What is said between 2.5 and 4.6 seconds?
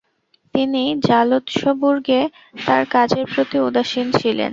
তার কাজের প্রতি উদাসীন ছিলেন।